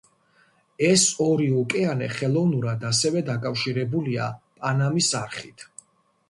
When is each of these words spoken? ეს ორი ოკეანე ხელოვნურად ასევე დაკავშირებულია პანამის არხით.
ეს 0.85 1.01
ორი 1.25 1.49
ოკეანე 1.63 2.07
ხელოვნურად 2.13 2.87
ასევე 2.93 3.23
დაკავშირებულია 3.29 4.31
პანამის 4.63 5.13
არხით. 5.23 5.69